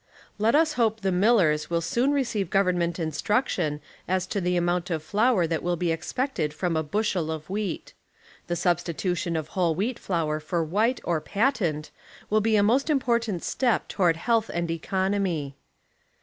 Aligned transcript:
Let 0.39 0.55
us 0.55 0.73
hope 0.73 1.01
the 1.01 1.11
millers 1.11 1.69
will 1.69 1.79
soon 1.79 2.11
receive 2.11 2.49
government 2.49 2.97
instruction 2.97 3.79
as 4.07 4.25
to 4.25 4.41
the 4.41 4.57
amount 4.57 4.89
of 4.89 5.03
flour 5.03 5.45
that 5.45 5.61
will 5.61 5.75
be 5.75 5.91
expected 5.91 6.55
from 6.55 6.75
a 6.75 6.81
bushel 6.81 7.29
of 7.29 7.51
wheat. 7.51 7.93
The 8.47 8.55
substi 8.55 8.95
tution 8.95 9.37
of 9.37 9.49
whole 9.49 9.75
wheat 9.75 9.99
flour 9.99 10.39
for 10.39 10.63
white 10.63 11.01
or 11.03 11.21
"patent" 11.21 11.91
will 12.31 12.41
be 12.41 12.55
a 12.55 12.63
most 12.63 12.89
important 12.89 13.43
step 13.43 13.87
toward 13.87 14.17
health 14.17 14.49
and 14.51 14.71
economy. 14.71 15.55